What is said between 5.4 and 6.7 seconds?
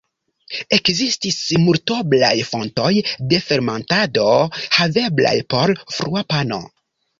por frua pano.